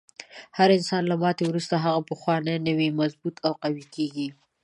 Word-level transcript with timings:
هر 0.57 0.69
انسان 0.77 1.03
له 1.11 1.15
ماتې 1.23 1.43
وروسته 1.47 1.75
هغه 1.85 2.01
پخوانی 2.11 2.55
نه 2.65 2.71
وي، 2.77 2.89
مضبوط 2.99 3.35
او 3.45 3.53
قوي 3.63 3.85
کیږي. 3.95 4.27